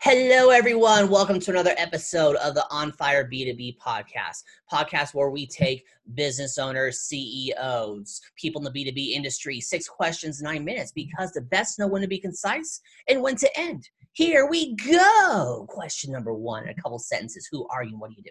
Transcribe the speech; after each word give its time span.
Hello, 0.00 0.50
everyone. 0.50 1.08
Welcome 1.08 1.40
to 1.40 1.50
another 1.50 1.74
episode 1.76 2.36
of 2.36 2.54
the 2.54 2.64
On 2.70 2.92
Fire 2.92 3.28
B2B 3.28 3.78
podcast, 3.78 4.44
podcast 4.72 5.12
where 5.12 5.30
we 5.30 5.44
take 5.44 5.84
business 6.14 6.56
owners, 6.56 7.00
CEOs, 7.00 8.20
people 8.36 8.64
in 8.64 8.72
the 8.72 8.84
B2B 8.84 9.10
industry, 9.10 9.60
six 9.60 9.88
questions, 9.88 10.40
nine 10.40 10.64
minutes, 10.64 10.92
because 10.92 11.32
the 11.32 11.40
best 11.40 11.80
know 11.80 11.88
when 11.88 12.00
to 12.00 12.06
be 12.06 12.20
concise 12.20 12.80
and 13.08 13.20
when 13.20 13.34
to 13.38 13.58
end. 13.58 13.88
Here 14.12 14.46
we 14.46 14.76
go. 14.76 15.66
Question 15.68 16.12
number 16.12 16.32
one 16.32 16.62
in 16.62 16.68
a 16.68 16.80
couple 16.80 17.00
sentences. 17.00 17.48
Who 17.50 17.66
are 17.66 17.82
you 17.82 17.90
and 17.90 18.00
what 18.00 18.10
do 18.10 18.16
you 18.18 18.22
do? 18.22 18.30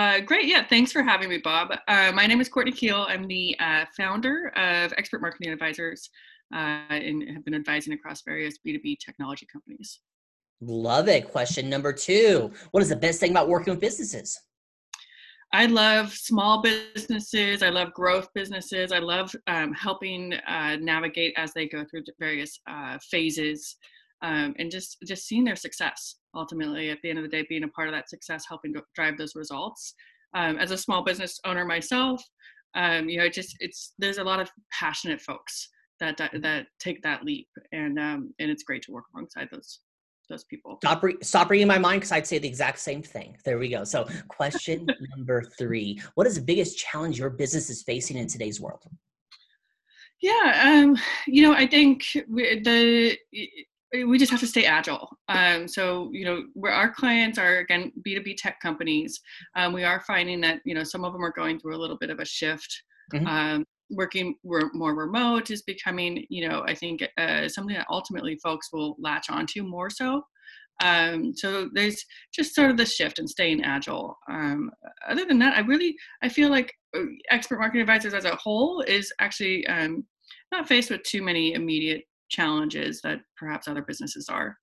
Uh, 0.00 0.20
great. 0.20 0.46
Yeah. 0.46 0.66
Thanks 0.66 0.92
for 0.92 1.02
having 1.02 1.28
me, 1.28 1.38
Bob. 1.44 1.74
Uh, 1.88 2.10
my 2.12 2.26
name 2.26 2.40
is 2.40 2.48
Courtney 2.48 2.72
Keel. 2.72 3.04
I'm 3.06 3.28
the 3.28 3.54
uh, 3.60 3.84
founder 3.94 4.48
of 4.56 4.94
Expert 4.96 5.20
Marketing 5.20 5.52
Advisors 5.52 6.08
uh, 6.54 6.86
and 6.88 7.28
have 7.34 7.44
been 7.44 7.54
advising 7.54 7.92
across 7.92 8.22
various 8.22 8.56
B2B 8.66 8.96
technology 8.98 9.46
companies. 9.52 10.00
Love 10.60 11.08
it. 11.08 11.30
Question 11.30 11.70
number 11.70 11.92
two 11.92 12.52
What 12.72 12.82
is 12.82 12.88
the 12.88 12.96
best 12.96 13.20
thing 13.20 13.30
about 13.30 13.48
working 13.48 13.72
with 13.72 13.80
businesses? 13.80 14.38
I 15.52 15.66
love 15.66 16.12
small 16.12 16.60
businesses. 16.60 17.62
I 17.62 17.70
love 17.70 17.94
growth 17.94 18.28
businesses. 18.34 18.92
I 18.92 18.98
love 18.98 19.34
um, 19.46 19.72
helping 19.72 20.34
uh, 20.46 20.76
navigate 20.76 21.32
as 21.38 21.54
they 21.54 21.66
go 21.66 21.84
through 21.84 22.02
various 22.18 22.60
uh, 22.68 22.98
phases, 23.10 23.76
um, 24.22 24.54
and 24.58 24.70
just 24.70 24.98
just 25.06 25.26
seeing 25.26 25.44
their 25.44 25.56
success. 25.56 26.16
Ultimately, 26.34 26.90
at 26.90 26.98
the 27.02 27.10
end 27.10 27.18
of 27.18 27.24
the 27.24 27.30
day, 27.30 27.46
being 27.48 27.64
a 27.64 27.68
part 27.68 27.88
of 27.88 27.94
that 27.94 28.10
success, 28.10 28.44
helping 28.48 28.74
drive 28.94 29.16
those 29.16 29.34
results. 29.34 29.94
Um, 30.34 30.58
as 30.58 30.72
a 30.72 30.76
small 30.76 31.02
business 31.02 31.40
owner 31.46 31.64
myself, 31.64 32.22
um, 32.74 33.08
you 33.08 33.18
know, 33.18 33.28
just 33.28 33.56
it's 33.60 33.94
there's 33.98 34.18
a 34.18 34.24
lot 34.24 34.40
of 34.40 34.50
passionate 34.70 35.20
folks 35.20 35.70
that 36.00 36.18
that, 36.18 36.42
that 36.42 36.66
take 36.78 37.00
that 37.02 37.24
leap, 37.24 37.48
and 37.72 37.98
um, 37.98 38.34
and 38.38 38.50
it's 38.50 38.64
great 38.64 38.82
to 38.82 38.92
work 38.92 39.04
alongside 39.14 39.48
those 39.50 39.80
those 40.28 40.44
people. 40.44 40.78
Stop, 40.82 41.02
re- 41.02 41.16
stop 41.22 41.50
reading 41.50 41.66
my 41.66 41.78
mind 41.78 42.00
because 42.00 42.12
I'd 42.12 42.26
say 42.26 42.38
the 42.38 42.48
exact 42.48 42.78
same 42.78 43.02
thing. 43.02 43.36
There 43.44 43.58
we 43.58 43.68
go. 43.68 43.84
So, 43.84 44.06
question 44.28 44.86
number 45.16 45.42
three 45.42 46.00
What 46.14 46.26
is 46.26 46.36
the 46.36 46.42
biggest 46.42 46.78
challenge 46.78 47.18
your 47.18 47.30
business 47.30 47.70
is 47.70 47.82
facing 47.82 48.16
in 48.16 48.26
today's 48.26 48.60
world? 48.60 48.82
Yeah, 50.20 50.62
um, 50.64 50.96
you 51.26 51.42
know, 51.42 51.52
I 51.52 51.66
think 51.66 52.04
we, 52.28 52.60
the 52.60 53.16
we 54.04 54.18
just 54.18 54.30
have 54.30 54.40
to 54.40 54.46
stay 54.46 54.64
agile. 54.64 55.08
Um, 55.28 55.66
so, 55.66 56.10
you 56.12 56.24
know, 56.24 56.44
where 56.54 56.72
our 56.72 56.90
clients 56.90 57.38
are 57.38 57.58
again 57.58 57.92
B2B 58.06 58.36
tech 58.36 58.60
companies, 58.60 59.20
um, 59.56 59.72
we 59.72 59.84
are 59.84 60.00
finding 60.06 60.40
that 60.42 60.60
you 60.64 60.74
know 60.74 60.84
some 60.84 61.04
of 61.04 61.12
them 61.12 61.24
are 61.24 61.32
going 61.32 61.58
through 61.58 61.76
a 61.76 61.80
little 61.80 61.98
bit 61.98 62.10
of 62.10 62.18
a 62.18 62.24
shift. 62.24 62.82
Mm-hmm. 63.12 63.26
Um, 63.26 63.64
working 63.90 64.34
more 64.44 64.94
remote 64.94 65.50
is 65.50 65.62
becoming, 65.62 66.24
you 66.28 66.48
know, 66.48 66.62
I 66.66 66.74
think 66.74 67.06
uh, 67.16 67.48
something 67.48 67.76
that 67.76 67.86
ultimately 67.90 68.38
folks 68.42 68.68
will 68.72 68.96
latch 68.98 69.30
onto 69.30 69.62
more 69.62 69.90
so. 69.90 70.22
Um, 70.80 71.32
so 71.34 71.68
there's 71.74 72.04
just 72.32 72.54
sort 72.54 72.70
of 72.70 72.76
the 72.76 72.86
shift 72.86 73.18
and 73.18 73.28
staying 73.28 73.64
agile. 73.64 74.16
Um, 74.30 74.70
other 75.08 75.24
than 75.24 75.38
that, 75.40 75.56
I 75.56 75.60
really 75.60 75.96
I 76.22 76.28
feel 76.28 76.50
like 76.50 76.72
uh, 76.96 77.02
expert 77.30 77.58
marketing 77.58 77.82
advisors 77.82 78.14
as 78.14 78.24
a 78.24 78.36
whole 78.36 78.82
is 78.82 79.12
actually 79.20 79.66
um, 79.66 80.04
not 80.52 80.68
faced 80.68 80.90
with 80.90 81.02
too 81.02 81.22
many 81.22 81.54
immediate 81.54 82.04
challenges 82.28 83.00
that 83.02 83.20
perhaps 83.36 83.66
other 83.66 83.82
businesses 83.82 84.28
are. 84.28 84.56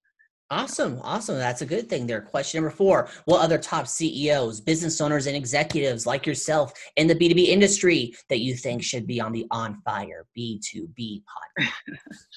Awesome. 0.52 1.00
Awesome. 1.02 1.38
That's 1.38 1.64
a 1.64 1.66
good 1.66 1.90
thing 1.90 2.06
there. 2.06 2.22
Question 2.22 2.62
number 2.62 2.76
four 2.76 3.10
What 3.26 3.42
other 3.42 3.58
top 3.58 3.88
CEOs, 3.88 4.62
business 4.62 5.02
owners, 5.02 5.26
and 5.26 5.36
executives 5.36 6.06
like 6.06 6.28
yourself 6.28 6.72
in 6.98 7.08
the 7.08 7.16
B2B 7.16 7.48
industry 7.48 8.14
that 8.30 8.40
you 8.40 8.56
think 8.56 8.84
should 8.84 9.08
be 9.08 9.20
on 9.20 9.32
the 9.32 9.48
On 9.50 9.82
Fire 9.84 10.28
B2B 10.38 11.24
podcast? 11.24 11.72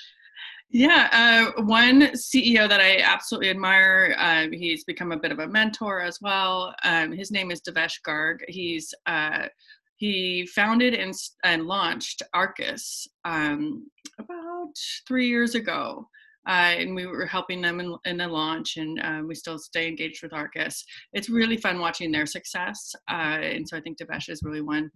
yeah. 0.71 1.53
Uh, 1.59 1.63
one 1.65 2.03
CEO 2.13 2.67
that 2.67 2.81
I 2.81 3.01
absolutely 3.01 3.51
admire, 3.51 4.15
um, 4.17 4.53
he's 4.53 4.85
become 4.85 5.13
a 5.13 5.19
bit 5.19 5.33
of 5.33 5.41
a 5.41 5.47
mentor 5.47 6.01
as 6.01 6.19
well. 6.23 6.75
Um, 6.85 7.13
his 7.13 7.31
name 7.31 7.51
is 7.51 7.61
Devesh 7.61 8.01
Garg. 8.07 8.39
He's 8.49 8.95
uh, 9.05 9.49
he 9.97 10.47
founded 10.47 10.95
and, 10.95 11.13
and 11.45 11.67
launched 11.67 12.23
Arrcus 12.35 13.07
um, 13.27 13.91
about 14.19 14.73
three 15.07 15.29
years 15.29 15.55
ago 15.57 16.09
uh, 16.49 16.75
and 16.79 16.95
we 16.95 17.07
were 17.07 17.27
helping 17.27 17.61
them 17.61 17.79
in, 17.79 17.95
in 18.07 18.17
the 18.17 18.27
launch, 18.27 18.79
and 18.79 19.01
uh, 19.01 19.23
we 19.27 19.35
still 19.35 19.59
stay 19.59 19.87
engaged 19.87 20.23
with 20.23 20.33
Arrcus. 20.33 20.83
It's 21.13 21.29
really 21.29 21.59
fun 21.59 21.79
watching 21.79 22.11
their 22.11 22.27
success, 22.27 22.95
uh, 23.11 23.39
and 23.43 23.69
so 23.69 23.77
I 23.77 23.81
think 23.81 23.99
Devesh 23.99 24.31
is 24.31 24.43
really 24.43 24.63
one 24.63 24.91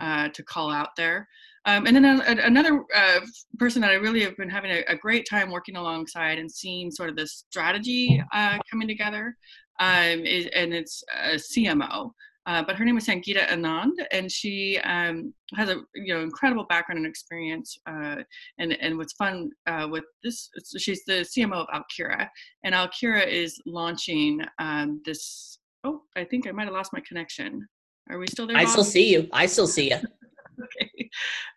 uh, 0.00 0.28
to 0.28 0.42
call 0.42 0.70
out 0.70 0.90
there. 0.96 1.26
Um, 1.64 1.86
and 1.86 1.96
then 1.96 2.04
a, 2.04 2.22
a, 2.26 2.46
another 2.46 2.84
uh, 2.94 3.20
person 3.58 3.82
that 3.82 3.90
I 3.90 3.94
really 3.94 4.22
have 4.22 4.36
been 4.36 4.48
having 4.48 4.70
a, 4.70 4.84
a, 4.88 4.96
great 4.96 5.26
time 5.28 5.50
working 5.50 5.76
alongside 5.76 6.38
and 6.38 6.50
seeing 6.50 6.90
sort 6.90 7.10
of 7.10 7.16
this 7.16 7.44
strategy 7.50 8.22
coming 8.70 8.86
together 8.86 9.36
um, 9.80 10.24
is, 10.24 10.46
and 10.54 10.72
it's 10.72 11.02
a 11.24 11.34
CMO. 11.34 12.12
Uh, 12.48 12.62
but 12.62 12.76
her 12.76 12.84
name 12.84 12.96
is 12.96 13.06
Sangeeta 13.06 13.46
Anand, 13.48 13.92
and 14.10 14.32
she 14.32 14.78
um, 14.78 15.34
has 15.54 15.68
a 15.68 15.82
you 15.94 16.14
know 16.14 16.22
incredible 16.22 16.64
background 16.64 16.96
and 16.96 17.06
experience. 17.06 17.76
Uh, 17.86 18.16
and 18.58 18.72
and 18.80 18.96
what's 18.96 19.12
fun 19.12 19.50
uh, 19.66 19.86
with 19.88 20.04
this, 20.24 20.48
she's 20.78 21.04
the 21.04 21.26
CMO 21.36 21.66
of 21.66 21.68
Alkira, 21.68 22.26
and 22.64 22.74
Alkira 22.74 23.26
is 23.26 23.60
launching 23.66 24.40
um, 24.58 25.02
this. 25.04 25.58
Oh, 25.84 26.00
I 26.16 26.24
think 26.24 26.48
I 26.48 26.52
might 26.52 26.64
have 26.64 26.72
lost 26.72 26.94
my 26.94 27.02
connection. 27.06 27.68
Are 28.08 28.18
we 28.18 28.26
still 28.26 28.46
there? 28.46 28.56
I 28.56 28.64
Bob? 28.64 28.70
still 28.70 28.84
see 28.84 29.12
you. 29.12 29.28
I 29.30 29.44
still 29.44 29.66
see 29.66 29.90
you. 29.90 29.96
okay. 30.64 31.10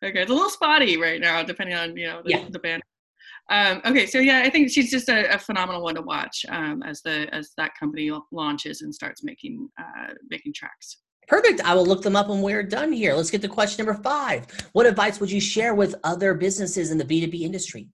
Okay. 0.04 0.22
It's 0.22 0.30
a 0.30 0.34
little 0.34 0.50
spotty 0.50 0.98
right 0.98 1.22
now, 1.22 1.42
depending 1.42 1.78
on 1.78 1.96
you 1.96 2.08
know 2.08 2.22
the, 2.22 2.32
yeah. 2.32 2.46
the 2.50 2.60
band 2.60 2.84
um, 3.52 3.82
okay, 3.86 4.06
so 4.06 4.18
yeah, 4.18 4.42
I 4.46 4.50
think 4.50 4.72
she's 4.72 4.90
just 4.90 5.10
a, 5.10 5.36
a 5.36 5.38
phenomenal 5.38 5.84
one 5.84 5.96
to 5.96 6.02
watch 6.02 6.46
um, 6.50 6.82
as 6.84 7.02
the 7.02 7.28
as 7.34 7.52
that 7.58 7.72
company 7.78 8.12
launches 8.32 8.82
and 8.82 8.96
starts 8.96 9.24
making 9.24 9.70
uh, 9.80 10.14
making 10.30 10.54
tracks. 10.54 10.98
Perfect. 11.28 11.62
I 11.62 11.76
will 11.76 11.86
look 11.86 12.02
them 12.02 12.16
up 12.16 12.30
when 12.30 12.42
we're 12.42 12.64
done 12.64 12.92
here. 12.92 13.14
Let's 13.14 13.30
get 13.30 13.42
to 13.42 13.48
question 13.48 13.86
number 13.86 14.02
five. 14.02 14.48
What 14.74 14.86
advice 14.86 15.20
would 15.20 15.32
you 15.32 15.40
share 15.40 15.76
with 15.76 15.96
other 16.04 16.34
businesses 16.34 16.92
in 16.92 16.98
the 16.98 17.06
B 17.06 17.22
two 17.22 17.30
B 17.30 17.44
industry? 17.44 17.90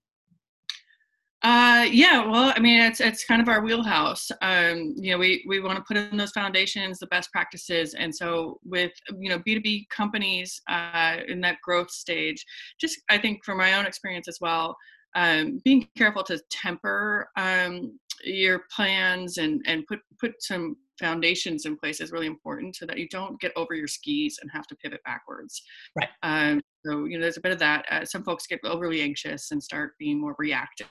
Uh, 1.42 1.86
yeah, 1.88 2.26
well, 2.26 2.52
I 2.56 2.58
mean, 2.58 2.80
it's 2.80 3.00
it's 3.00 3.24
kind 3.24 3.40
of 3.40 3.48
our 3.48 3.60
wheelhouse. 3.60 4.28
Um, 4.42 4.94
you 4.96 5.12
know, 5.12 5.18
we 5.18 5.44
we 5.46 5.60
want 5.60 5.76
to 5.76 5.84
put 5.86 5.96
in 5.96 6.16
those 6.16 6.32
foundations, 6.32 6.98
the 6.98 7.06
best 7.08 7.30
practices, 7.30 7.94
and 7.94 8.14
so 8.14 8.58
with 8.64 8.92
you 9.18 9.28
know 9.28 9.38
B 9.44 9.54
two 9.54 9.60
B 9.60 9.86
companies 9.88 10.60
uh, 10.68 11.18
in 11.28 11.40
that 11.42 11.58
growth 11.62 11.90
stage, 11.90 12.44
just 12.80 12.98
I 13.08 13.18
think 13.18 13.44
from 13.44 13.58
my 13.58 13.74
own 13.74 13.86
experience 13.86 14.26
as 14.26 14.38
well, 14.40 14.76
um, 15.14 15.60
being 15.64 15.88
careful 15.96 16.22
to 16.24 16.40
temper 16.50 17.28
um, 17.36 17.98
your 18.24 18.62
plans 18.74 19.38
and 19.38 19.62
and 19.66 19.86
put 19.86 20.00
put 20.20 20.42
some 20.42 20.76
foundations 20.98 21.64
in 21.64 21.76
place 21.76 22.00
is 22.00 22.10
really 22.10 22.26
important 22.26 22.74
so 22.74 22.84
that 22.84 22.98
you 22.98 23.08
don't 23.08 23.40
get 23.40 23.52
over 23.56 23.74
your 23.74 23.86
skis 23.86 24.38
and 24.42 24.50
have 24.52 24.66
to 24.66 24.74
pivot 24.76 25.00
backwards. 25.04 25.62
Right. 25.96 26.08
Um, 26.22 26.60
so 26.84 27.04
you 27.04 27.16
know, 27.18 27.22
there's 27.22 27.36
a 27.36 27.42
bit 27.42 27.52
of 27.52 27.58
that. 27.60 27.84
Uh, 27.90 28.04
some 28.04 28.24
folks 28.24 28.46
get 28.46 28.60
overly 28.64 29.00
anxious 29.00 29.50
and 29.52 29.62
start 29.62 29.92
being 29.98 30.20
more 30.20 30.34
reactive. 30.38 30.88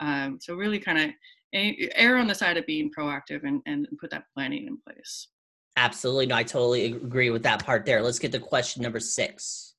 Um, 0.00 0.38
so 0.40 0.54
really, 0.54 0.78
kind 0.78 0.98
of 0.98 1.10
err 1.52 2.16
on 2.16 2.26
the 2.26 2.34
side 2.34 2.56
of 2.56 2.66
being 2.66 2.90
proactive 2.96 3.44
and 3.44 3.60
and 3.66 3.86
put 4.00 4.10
that 4.10 4.24
planning 4.34 4.66
in 4.66 4.78
place. 4.86 5.28
Absolutely, 5.76 6.26
no, 6.26 6.36
I 6.36 6.42
totally 6.42 6.86
agree 6.86 7.30
with 7.30 7.42
that 7.44 7.64
part 7.64 7.84
there. 7.84 8.02
Let's 8.02 8.18
get 8.18 8.32
to 8.32 8.38
question 8.38 8.82
number 8.82 9.00
six. 9.00 9.69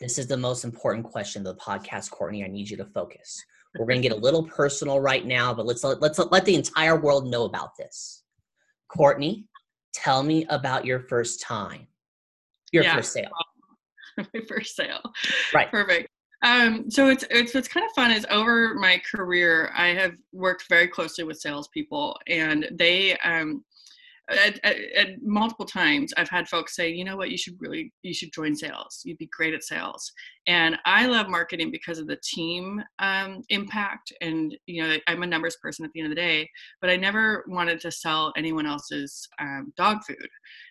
This 0.00 0.18
is 0.18 0.26
the 0.26 0.36
most 0.36 0.64
important 0.64 1.04
question 1.04 1.46
of 1.46 1.56
the 1.56 1.62
podcast, 1.62 2.10
Courtney. 2.10 2.42
I 2.42 2.48
need 2.48 2.70
you 2.70 2.76
to 2.78 2.86
focus. 2.86 3.44
We're 3.78 3.86
going 3.86 4.02
to 4.02 4.08
get 4.08 4.16
a 4.16 4.20
little 4.20 4.42
personal 4.42 4.98
right 4.98 5.24
now, 5.24 5.54
but 5.54 5.66
let's 5.66 5.84
let's 5.84 6.18
let 6.18 6.44
the 6.44 6.54
entire 6.54 6.98
world 6.98 7.26
know 7.26 7.44
about 7.44 7.76
this. 7.76 8.24
Courtney, 8.88 9.46
tell 9.92 10.22
me 10.22 10.46
about 10.48 10.84
your 10.84 11.00
first 11.00 11.40
time, 11.42 11.86
your 12.72 12.82
yeah. 12.82 12.96
first 12.96 13.12
sale. 13.12 13.30
My 14.18 14.40
first 14.48 14.74
sale. 14.74 15.00
Right. 15.54 15.70
Perfect. 15.70 16.08
Um, 16.42 16.90
so 16.90 17.08
it's, 17.08 17.24
it's 17.30 17.54
what's 17.54 17.68
kind 17.68 17.84
of 17.84 17.92
fun 17.92 18.10
is 18.10 18.26
over 18.30 18.74
my 18.74 19.00
career, 19.14 19.70
I 19.76 19.88
have 19.88 20.14
worked 20.32 20.64
very 20.70 20.88
closely 20.88 21.22
with 21.22 21.38
salespeople, 21.38 22.18
and 22.28 22.66
they 22.72 23.18
um, 23.18 23.62
at, 24.30 24.60
at, 24.64 24.76
at, 24.96 25.08
multiple 25.22 25.66
times 25.66 26.12
i've 26.16 26.28
had 26.28 26.48
folks 26.48 26.76
say 26.76 26.88
you 26.88 27.04
know 27.04 27.16
what? 27.16 27.30
You 27.30 27.38
should 27.38 27.54
really 27.60 27.92
you 28.02 28.14
should 28.14 28.32
join 28.32 28.54
sales. 28.54 29.02
You'd 29.04 29.18
be 29.18 29.28
great 29.32 29.54
at 29.54 29.62
sales. 29.62 30.12
And 30.46 30.78
i 30.84 31.06
love 31.06 31.28
marketing 31.28 31.70
because 31.70 31.98
of 31.98 32.06
the 32.06 32.18
team 32.22 32.82
um, 32.98 33.42
impact 33.48 34.12
and 34.20 34.56
you 34.66 34.82
know 34.82 34.96
i'm 35.06 35.22
a 35.22 35.26
numbers 35.26 35.56
person 35.62 35.84
at 35.84 35.92
the 35.92 36.00
end 36.00 36.10
of 36.10 36.16
the 36.16 36.20
day 36.20 36.48
but 36.80 36.90
i 36.90 36.96
never 36.96 37.44
wanted 37.48 37.80
to 37.80 37.90
sell 37.90 38.32
anyone 38.36 38.66
else's 38.66 39.28
um, 39.40 39.72
dog 39.76 39.98
food. 40.04 40.16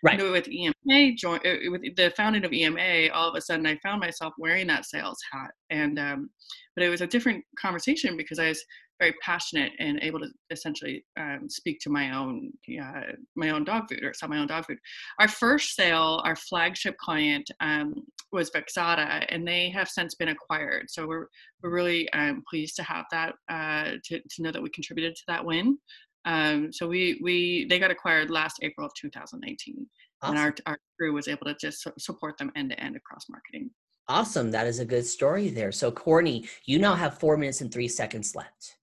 Right. 0.03 0.19
You 0.19 0.25
know, 0.25 0.31
with 0.31 0.49
ema 0.49 1.13
join, 1.15 1.39
uh, 1.45 1.71
with 1.71 1.81
the 1.95 2.11
founding 2.15 2.45
of 2.45 2.53
ema 2.53 3.09
all 3.13 3.29
of 3.29 3.35
a 3.35 3.41
sudden 3.41 3.65
i 3.65 3.77
found 3.77 3.99
myself 3.99 4.33
wearing 4.37 4.67
that 4.67 4.85
sales 4.85 5.19
hat. 5.31 5.51
And 5.69 5.99
um, 5.99 6.29
but 6.75 6.83
it 6.83 6.89
was 6.89 7.01
a 7.01 7.07
different 7.07 7.43
conversation 7.59 8.17
because 8.17 8.39
i 8.39 8.49
was 8.49 8.63
very 8.99 9.13
passionate 9.21 9.71
and 9.79 9.99
able 10.01 10.19
to 10.19 10.27
essentially 10.51 11.05
um, 11.17 11.47
speak 11.49 11.79
to 11.79 11.89
my 11.89 12.15
own 12.15 12.51
uh, 12.81 13.13
my 13.35 13.49
own 13.49 13.63
dog 13.63 13.89
food 13.89 14.03
or 14.03 14.13
sell 14.13 14.29
my 14.29 14.37
own 14.37 14.47
dog 14.47 14.65
food. 14.65 14.77
Our 15.19 15.27
first 15.27 15.75
sale, 15.75 16.21
our 16.25 16.35
flagship 16.35 16.97
client 16.97 17.49
um, 17.61 17.93
was 18.31 18.51
Vexata, 18.51 19.25
and 19.29 19.47
they 19.47 19.69
have 19.69 19.87
since 19.87 20.15
been 20.15 20.29
acquired. 20.29 20.89
So 20.89 21.07
we're 21.07 21.27
we're 21.63 21.71
really 21.71 22.11
um, 22.11 22.43
pleased 22.49 22.75
to 22.77 22.83
have 22.83 23.05
that 23.11 23.35
uh, 23.49 23.91
to 24.05 24.19
to 24.19 24.41
know 24.41 24.51
that 24.51 24.61
we 24.61 24.69
contributed 24.69 25.15
to 25.15 25.23
that 25.27 25.45
win. 25.45 25.77
Um, 26.25 26.71
so 26.73 26.87
we 26.87 27.19
we 27.23 27.65
they 27.69 27.79
got 27.79 27.91
acquired 27.91 28.29
last 28.29 28.57
April 28.61 28.85
of 28.85 28.93
2019, 28.99 29.87
awesome. 30.21 30.35
and 30.35 30.45
our 30.45 30.53
our 30.65 30.77
crew 30.97 31.13
was 31.13 31.27
able 31.27 31.45
to 31.45 31.55
just 31.59 31.87
support 31.97 32.37
them 32.37 32.51
end 32.55 32.71
to 32.71 32.79
end 32.79 32.97
across 32.97 33.25
marketing. 33.29 33.69
Awesome, 34.09 34.51
that 34.51 34.67
is 34.67 34.79
a 34.79 34.85
good 34.85 35.05
story 35.05 35.49
there. 35.49 35.71
So 35.71 35.91
Courtney, 35.91 36.49
you 36.65 36.79
now 36.79 36.95
have 36.95 37.19
four 37.19 37.37
minutes 37.37 37.61
and 37.61 37.71
three 37.71 37.87
seconds 37.87 38.35
left. 38.35 38.75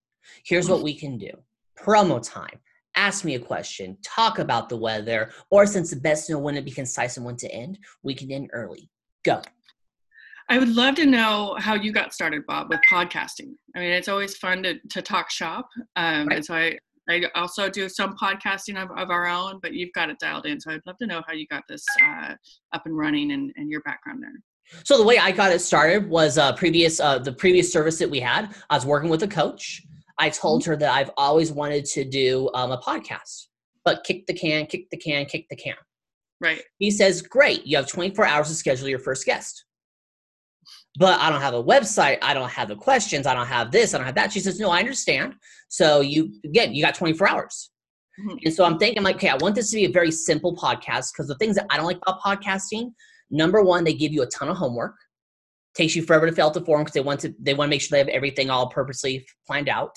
Here's 0.44 0.68
what 0.68 0.82
we 0.82 0.94
can 0.94 1.18
do: 1.18 1.30
promo 1.78 2.22
time. 2.22 2.58
Ask 2.94 3.24
me 3.24 3.34
a 3.34 3.38
question, 3.38 3.98
talk 4.02 4.38
about 4.38 4.70
the 4.70 4.76
weather, 4.76 5.30
or 5.50 5.66
since 5.66 5.90
the 5.90 5.96
best 5.96 6.30
know 6.30 6.38
when 6.38 6.54
to 6.54 6.62
be 6.62 6.70
concise 6.70 7.18
and 7.18 7.26
when 7.26 7.36
to 7.36 7.50
end, 7.52 7.78
we 8.02 8.14
can 8.14 8.32
end 8.32 8.48
early. 8.54 8.88
Go. 9.22 9.42
I 10.48 10.58
would 10.58 10.74
love 10.74 10.94
to 10.94 11.06
know 11.06 11.56
how 11.58 11.74
you 11.74 11.92
got 11.92 12.14
started, 12.14 12.46
Bob, 12.46 12.68
with 12.70 12.80
podcasting. 12.88 13.54
I 13.74 13.80
mean, 13.80 13.90
it's 13.90 14.08
always 14.08 14.36
fun 14.36 14.62
to, 14.62 14.78
to 14.90 15.02
talk 15.02 15.30
shop. 15.30 15.68
Um, 15.96 16.28
right. 16.28 16.36
And 16.36 16.44
so 16.44 16.54
I, 16.54 16.78
I 17.08 17.22
also 17.34 17.68
do 17.68 17.88
some 17.88 18.16
podcasting 18.16 18.80
of, 18.80 18.96
of 18.96 19.10
our 19.10 19.26
own, 19.26 19.58
but 19.60 19.74
you've 19.74 19.92
got 19.92 20.08
it 20.08 20.18
dialed 20.20 20.46
in. 20.46 20.60
So 20.60 20.70
I'd 20.70 20.80
love 20.86 20.96
to 20.98 21.06
know 21.06 21.22
how 21.26 21.34
you 21.34 21.46
got 21.48 21.64
this 21.68 21.84
uh, 22.02 22.34
up 22.72 22.82
and 22.86 22.96
running 22.96 23.32
and, 23.32 23.52
and 23.56 23.68
your 23.68 23.80
background 23.82 24.22
there. 24.22 24.32
So 24.84 24.98
the 24.98 25.04
way 25.04 25.18
I 25.18 25.32
got 25.32 25.52
it 25.52 25.60
started 25.60 26.08
was 26.08 26.38
uh, 26.38 26.52
previous 26.54 26.98
uh, 26.98 27.18
the 27.18 27.32
previous 27.32 27.72
service 27.72 27.98
that 27.98 28.10
we 28.10 28.20
had. 28.20 28.54
I 28.70 28.74
was 28.74 28.86
working 28.86 29.10
with 29.10 29.22
a 29.22 29.28
coach. 29.28 29.82
I 30.18 30.30
told 30.30 30.62
mm-hmm. 30.62 30.72
her 30.72 30.76
that 30.78 30.92
I've 30.92 31.10
always 31.16 31.52
wanted 31.52 31.84
to 31.86 32.04
do 32.04 32.50
um, 32.54 32.72
a 32.72 32.78
podcast, 32.78 33.46
but 33.84 34.04
kick 34.04 34.26
the 34.26 34.34
can, 34.34 34.66
kick 34.66 34.88
the 34.90 34.96
can, 34.96 35.26
kick 35.26 35.46
the 35.50 35.56
can. 35.56 35.76
Right. 36.40 36.62
He 36.78 36.90
says, 36.90 37.22
"Great, 37.22 37.66
you 37.66 37.76
have 37.76 37.86
24 37.86 38.26
hours 38.26 38.48
to 38.48 38.54
schedule 38.54 38.88
your 38.88 38.98
first 38.98 39.24
guest." 39.24 39.66
but 40.98 41.20
I 41.20 41.30
don't 41.30 41.40
have 41.40 41.54
a 41.54 41.62
website. 41.62 42.18
I 42.22 42.34
don't 42.34 42.50
have 42.50 42.68
the 42.68 42.76
questions. 42.76 43.26
I 43.26 43.34
don't 43.34 43.46
have 43.46 43.70
this. 43.70 43.94
I 43.94 43.98
don't 43.98 44.06
have 44.06 44.14
that. 44.14 44.32
She 44.32 44.40
says, 44.40 44.58
no, 44.58 44.70
I 44.70 44.78
understand. 44.78 45.34
So 45.68 46.00
you, 46.00 46.32
again, 46.44 46.74
you 46.74 46.82
got 46.82 46.94
24 46.94 47.28
hours. 47.28 47.70
Mm-hmm. 48.18 48.38
And 48.46 48.54
so 48.54 48.64
I'm 48.64 48.78
thinking 48.78 49.02
like, 49.02 49.16
okay, 49.16 49.28
I 49.28 49.36
want 49.36 49.54
this 49.54 49.70
to 49.70 49.76
be 49.76 49.84
a 49.84 49.90
very 49.90 50.10
simple 50.10 50.56
podcast 50.56 51.12
because 51.12 51.28
the 51.28 51.36
things 51.36 51.56
that 51.56 51.66
I 51.70 51.76
don't 51.76 51.84
like 51.84 51.98
about 52.06 52.20
podcasting, 52.20 52.92
number 53.30 53.62
one, 53.62 53.84
they 53.84 53.92
give 53.92 54.12
you 54.12 54.22
a 54.22 54.26
ton 54.26 54.48
of 54.48 54.56
homework. 54.56 54.94
Takes 55.76 55.94
you 55.94 56.02
forever 56.02 56.26
to 56.26 56.32
fill 56.32 56.46
out 56.46 56.54
the 56.54 56.64
form 56.64 56.82
because 56.82 56.94
they 56.94 57.00
want 57.00 57.20
to 57.20 57.34
they 57.38 57.52
want 57.52 57.68
to 57.68 57.70
make 57.70 57.82
sure 57.82 57.90
they 57.90 57.98
have 57.98 58.08
everything 58.08 58.48
all 58.48 58.68
purposely 58.68 59.26
planned 59.46 59.68
out. 59.68 59.94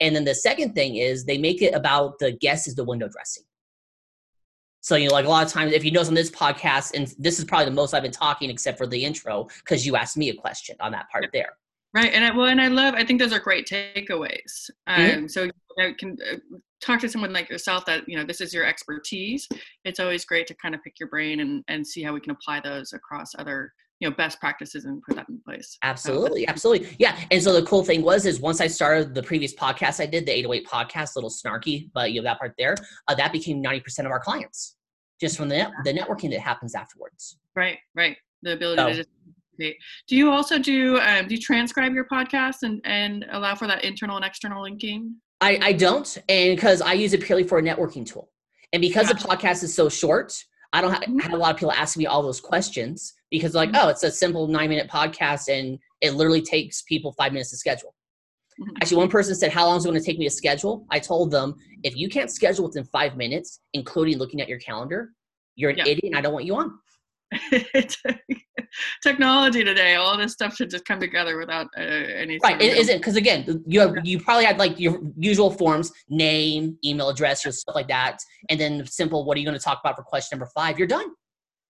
And 0.00 0.14
then 0.14 0.24
the 0.24 0.34
second 0.34 0.74
thing 0.74 0.96
is 0.96 1.24
they 1.24 1.38
make 1.38 1.62
it 1.62 1.74
about 1.74 2.18
the 2.18 2.32
guest 2.32 2.66
is 2.68 2.74
the 2.74 2.84
window 2.84 3.08
dressing. 3.08 3.44
So, 4.82 4.96
you 4.96 5.08
know, 5.08 5.14
like 5.14 5.24
a 5.24 5.28
lot 5.30 5.46
of 5.46 5.50
times, 5.50 5.72
if 5.72 5.82
you 5.82 5.90
notice 5.90 6.08
on 6.08 6.14
this 6.14 6.30
podcast, 6.30 6.94
and 6.94 7.14
this 7.18 7.38
is 7.38 7.46
probably 7.46 7.64
the 7.64 7.70
most 7.70 7.94
I've 7.94 8.02
been 8.02 8.12
talking 8.12 8.50
except 8.50 8.76
for 8.76 8.86
the 8.86 9.02
intro, 9.02 9.48
because 9.60 9.86
you 9.86 9.96
asked 9.96 10.18
me 10.18 10.28
a 10.28 10.34
question 10.34 10.76
on 10.80 10.92
that 10.92 11.08
part 11.10 11.24
there. 11.32 11.56
Right. 11.94 12.12
And 12.12 12.22
I, 12.22 12.36
well, 12.36 12.46
and 12.46 12.60
I 12.60 12.68
love, 12.68 12.94
I 12.94 13.04
think 13.04 13.18
those 13.18 13.32
are 13.32 13.38
great 13.38 13.66
takeaways. 13.66 14.68
Um, 14.86 15.00
mm-hmm. 15.00 15.26
So 15.28 15.44
you 15.78 15.94
can 15.94 16.18
uh, 16.30 16.36
talk 16.82 17.00
to 17.00 17.08
someone 17.08 17.32
like 17.32 17.48
yourself 17.48 17.86
that, 17.86 18.06
you 18.06 18.18
know, 18.18 18.24
this 18.24 18.42
is 18.42 18.52
your 18.52 18.66
expertise. 18.66 19.48
It's 19.86 20.00
always 20.00 20.26
great 20.26 20.46
to 20.48 20.54
kind 20.56 20.74
of 20.74 20.82
pick 20.82 21.00
your 21.00 21.08
brain 21.08 21.40
and, 21.40 21.64
and 21.68 21.86
see 21.86 22.02
how 22.02 22.12
we 22.12 22.20
can 22.20 22.32
apply 22.32 22.60
those 22.60 22.92
across 22.92 23.32
other 23.38 23.72
you 24.00 24.08
know 24.08 24.14
best 24.16 24.40
practices 24.40 24.84
and 24.84 25.02
put 25.02 25.16
that 25.16 25.28
in 25.28 25.40
place. 25.44 25.78
Absolutely 25.82 26.44
so, 26.44 26.50
absolutely. 26.50 26.96
yeah 26.98 27.18
and 27.30 27.42
so 27.42 27.52
the 27.52 27.64
cool 27.66 27.84
thing 27.84 28.02
was 28.02 28.26
is 28.26 28.40
once 28.40 28.60
i 28.60 28.66
started 28.66 29.14
the 29.14 29.22
previous 29.22 29.54
podcast 29.54 30.00
i 30.00 30.06
did 30.06 30.26
the 30.26 30.32
808 30.32 30.66
podcast 30.66 31.14
little 31.14 31.30
snarky 31.30 31.90
but 31.94 32.12
you 32.12 32.20
know 32.20 32.24
that 32.24 32.38
part 32.38 32.54
there 32.58 32.76
uh, 33.08 33.14
that 33.14 33.32
became 33.32 33.62
90% 33.62 34.00
of 34.00 34.06
our 34.06 34.20
clients 34.20 34.76
just 35.20 35.36
from 35.36 35.48
the, 35.48 35.56
net, 35.56 35.70
the 35.84 35.92
networking 35.92 36.30
that 36.30 36.40
happens 36.40 36.74
afterwards. 36.74 37.38
Right 37.56 37.78
right. 37.94 38.16
The 38.42 38.52
ability 38.52 38.82
so, 38.82 38.88
to 38.88 38.94
just 38.94 39.08
do 40.08 40.16
you 40.16 40.30
also 40.30 40.58
do 40.58 40.98
um, 41.00 41.28
do 41.28 41.34
you 41.34 41.40
transcribe 41.40 41.94
your 41.94 42.06
podcast 42.06 42.62
and 42.62 42.80
and 42.84 43.24
allow 43.30 43.54
for 43.54 43.66
that 43.68 43.84
internal 43.84 44.16
and 44.16 44.24
external 44.24 44.62
linking? 44.62 45.14
I 45.40 45.58
i 45.62 45.72
don't 45.72 46.18
and 46.28 46.56
because 46.56 46.82
i 46.82 46.92
use 46.92 47.12
it 47.12 47.22
purely 47.22 47.44
for 47.44 47.58
a 47.58 47.62
networking 47.62 48.04
tool. 48.04 48.30
And 48.72 48.80
because 48.80 49.06
gotcha. 49.06 49.26
the 49.26 49.28
podcast 49.28 49.62
is 49.62 49.72
so 49.72 49.88
short 49.88 50.44
I 50.74 50.80
don't 50.80 50.90
have, 50.90 51.02
mm-hmm. 51.02 51.20
have, 51.20 51.32
a 51.32 51.36
lot 51.36 51.52
of 51.52 51.56
people 51.56 51.70
asking 51.70 52.00
me 52.00 52.06
all 52.06 52.20
those 52.20 52.40
questions 52.40 53.14
because 53.30 53.54
like, 53.54 53.70
mm-hmm. 53.70 53.86
oh, 53.86 53.88
it's 53.90 54.02
a 54.02 54.10
simple 54.10 54.48
nine 54.48 54.68
minute 54.68 54.90
podcast 54.90 55.48
and 55.48 55.78
it 56.00 56.14
literally 56.14 56.42
takes 56.42 56.82
people 56.82 57.12
five 57.12 57.32
minutes 57.32 57.50
to 57.50 57.56
schedule. 57.56 57.94
Mm-hmm. 58.60 58.76
Actually, 58.82 58.96
one 58.96 59.08
person 59.08 59.36
said, 59.36 59.52
How 59.52 59.66
long 59.66 59.76
is 59.76 59.84
it 59.84 59.88
going 59.88 60.00
to 60.00 60.04
take 60.04 60.18
me 60.18 60.26
to 60.26 60.34
schedule? 60.34 60.84
I 60.90 60.98
told 60.98 61.30
them, 61.30 61.54
If 61.84 61.96
you 61.96 62.08
can't 62.08 62.28
schedule 62.28 62.66
within 62.66 62.82
five 62.86 63.16
minutes, 63.16 63.60
including 63.72 64.18
looking 64.18 64.40
at 64.40 64.48
your 64.48 64.58
calendar, 64.58 65.12
you're 65.54 65.70
an 65.70 65.76
yeah. 65.78 65.84
idiot 65.86 66.06
and 66.06 66.16
I 66.16 66.20
don't 66.20 66.32
want 66.32 66.44
you 66.44 66.56
on. 66.56 66.76
technology 69.02 69.62
today 69.62 69.94
all 69.94 70.16
this 70.16 70.32
stuff 70.32 70.56
should 70.56 70.70
just 70.70 70.84
come 70.84 70.98
together 70.98 71.38
without 71.38 71.66
uh, 71.78 71.80
any 71.80 72.38
right 72.42 72.60
it 72.60 72.76
isn't 72.76 72.98
because 72.98 73.16
again 73.16 73.62
you 73.66 73.80
have 73.80 73.94
you 74.04 74.18
probably 74.18 74.44
had 74.44 74.58
like 74.58 74.78
your 74.78 75.00
usual 75.16 75.50
forms 75.50 75.92
name 76.08 76.76
email 76.84 77.08
address 77.08 77.44
your 77.44 77.52
stuff 77.52 77.74
like 77.74 77.88
that 77.88 78.18
and 78.50 78.58
then 78.58 78.84
simple 78.86 79.24
what 79.24 79.36
are 79.36 79.40
you 79.40 79.46
going 79.46 79.56
to 79.56 79.62
talk 79.62 79.80
about 79.82 79.96
for 79.96 80.02
question 80.02 80.38
number 80.38 80.50
five? 80.54 80.78
You're 80.78 80.88
done. 80.88 81.06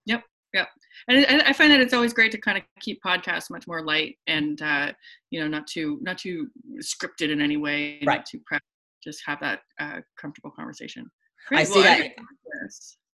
Yep 0.06 0.22
yep. 0.54 0.68
And, 1.08 1.26
and 1.26 1.42
i 1.42 1.52
find 1.52 1.70
that 1.70 1.80
it's 1.80 1.92
always 1.92 2.14
great 2.14 2.32
to 2.32 2.38
kind 2.38 2.56
of 2.56 2.64
keep 2.80 3.02
podcasts 3.02 3.50
much 3.50 3.66
more 3.66 3.82
light 3.82 4.16
and 4.26 4.62
uh, 4.62 4.92
you 5.30 5.40
know 5.40 5.48
not 5.48 5.66
too 5.66 5.98
not 6.00 6.16
too 6.16 6.48
scripted 6.80 7.30
in 7.30 7.42
any 7.42 7.58
way 7.58 8.00
right 8.06 8.18
not 8.18 8.26
too 8.26 8.40
prep 8.46 8.62
just 9.02 9.20
have 9.26 9.38
that 9.40 9.60
uh, 9.78 10.00
comfortable 10.18 10.50
conversation. 10.50 11.10
Great. 11.48 11.60
i 11.60 11.64
see 11.64 11.74
well, 11.74 11.82
that 11.82 12.12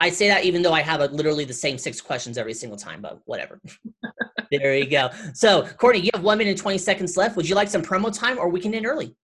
I, 0.01 0.07
I 0.07 0.11
say 0.11 0.29
that 0.29 0.45
even 0.45 0.63
though 0.63 0.73
I 0.73 0.83
have 0.83 1.01
a, 1.01 1.07
literally 1.07 1.45
the 1.45 1.53
same 1.53 1.79
six 1.79 2.01
questions 2.01 2.39
every 2.39 2.55
single 2.55 2.79
time, 2.79 3.01
but 3.03 3.21
whatever. 3.25 3.61
there 4.51 4.77
you 4.77 4.89
go. 4.89 5.11
So, 5.35 5.67
Courtney, 5.79 6.01
you 6.01 6.11
have 6.15 6.23
one 6.23 6.39
minute 6.39 6.51
and 6.51 6.59
20 6.59 6.79
seconds 6.79 7.17
left. 7.17 7.37
Would 7.37 7.49
you 7.49 7.55
like 7.55 7.69
some 7.69 7.83
promo 7.83 8.17
time 8.17 8.39
or 8.39 8.49
we 8.49 8.61
can 8.61 8.75
end 8.75 8.87
early? 8.87 9.15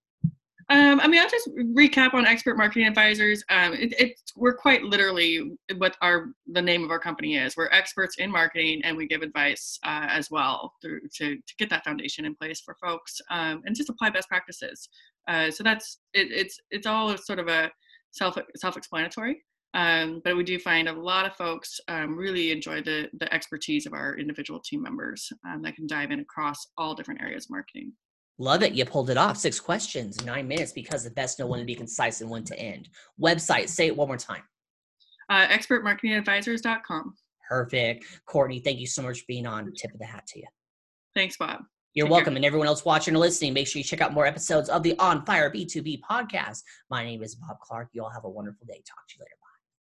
Um, 0.69 0.99
I 1.01 1.07
mean, 1.07 1.21
I'll 1.21 1.29
just 1.29 1.49
recap 1.55 2.13
on 2.13 2.25
expert 2.25 2.57
marketing 2.57 2.87
advisors. 2.87 3.43
Um, 3.49 3.73
it, 3.73 3.93
it's 3.99 4.23
we're 4.35 4.55
quite 4.55 4.83
literally 4.83 5.57
what 5.77 5.97
our 6.01 6.27
the 6.47 6.61
name 6.61 6.83
of 6.83 6.91
our 6.91 6.99
company 6.99 7.35
is. 7.35 7.57
We're 7.57 7.69
experts 7.71 8.17
in 8.17 8.31
marketing, 8.31 8.81
and 8.83 8.95
we 8.95 9.07
give 9.07 9.21
advice 9.21 9.77
uh, 9.85 10.07
as 10.09 10.31
well 10.31 10.73
through, 10.81 11.01
to 11.17 11.35
to 11.35 11.55
get 11.57 11.69
that 11.69 11.83
foundation 11.83 12.25
in 12.25 12.33
place 12.35 12.61
for 12.61 12.75
folks 12.81 13.19
um, 13.29 13.61
and 13.65 13.75
just 13.75 13.89
apply 13.89 14.11
best 14.11 14.29
practices. 14.29 14.87
Uh, 15.27 15.51
so 15.51 15.63
that's 15.63 15.99
it, 16.13 16.31
it's 16.31 16.59
it's 16.71 16.87
all 16.87 17.15
sort 17.17 17.39
of 17.39 17.49
a 17.49 17.69
self 18.11 18.37
self 18.55 18.77
explanatory. 18.77 19.43
Um, 19.73 20.21
but 20.23 20.37
we 20.37 20.43
do 20.43 20.59
find 20.59 20.87
a 20.87 20.93
lot 20.93 21.25
of 21.25 21.35
folks 21.35 21.79
um, 21.87 22.15
really 22.15 22.51
enjoy 22.51 22.81
the, 22.81 23.09
the 23.17 23.31
expertise 23.33 23.85
of 23.85 23.93
our 23.93 24.15
individual 24.17 24.59
team 24.59 24.83
members 24.83 25.31
um, 25.47 25.61
that 25.63 25.75
can 25.75 25.87
dive 25.87 26.11
in 26.11 26.19
across 26.19 26.67
all 26.77 26.93
different 26.93 27.21
areas 27.21 27.45
of 27.45 27.51
marketing. 27.51 27.91
Love 28.37 28.63
it. 28.63 28.73
You 28.73 28.85
pulled 28.85 29.09
it 29.09 29.17
off. 29.17 29.37
Six 29.37 29.59
questions, 29.59 30.23
nine 30.25 30.47
minutes 30.47 30.71
because 30.71 31.03
the 31.03 31.11
best 31.11 31.39
know 31.39 31.47
when 31.47 31.59
to 31.59 31.65
be 31.65 31.75
concise 31.75 32.21
and 32.21 32.29
when 32.29 32.43
to 32.45 32.59
end. 32.59 32.89
Website, 33.21 33.69
say 33.69 33.87
it 33.87 33.95
one 33.95 34.07
more 34.07 34.17
time. 34.17 34.43
Uh, 35.29 35.47
expertmarketingadvisors.com. 35.47 37.15
Perfect. 37.49 38.05
Courtney, 38.25 38.59
thank 38.59 38.79
you 38.79 38.87
so 38.87 39.01
much 39.01 39.19
for 39.19 39.25
being 39.27 39.45
on. 39.45 39.71
Tip 39.75 39.93
of 39.93 39.99
the 39.99 40.05
hat 40.05 40.25
to 40.27 40.39
you. 40.39 40.47
Thanks, 41.15 41.37
Bob. 41.37 41.61
You're 41.93 42.07
Take 42.07 42.11
welcome. 42.11 42.33
Care. 42.33 42.37
And 42.37 42.45
everyone 42.45 42.67
else 42.67 42.83
watching 42.85 43.15
or 43.15 43.19
listening, 43.19 43.53
make 43.53 43.67
sure 43.67 43.79
you 43.79 43.83
check 43.83 44.01
out 44.01 44.13
more 44.13 44.25
episodes 44.25 44.69
of 44.69 44.81
the 44.81 44.97
On 44.97 45.23
Fire 45.25 45.51
B2B 45.51 45.99
podcast. 46.09 46.63
My 46.89 47.03
name 47.03 47.21
is 47.21 47.35
Bob 47.35 47.59
Clark. 47.61 47.89
You 47.93 48.03
all 48.03 48.09
have 48.09 48.23
a 48.23 48.29
wonderful 48.29 48.65
day. 48.65 48.81
Talk 48.85 49.07
to 49.09 49.15
you 49.17 49.21
later. 49.21 49.35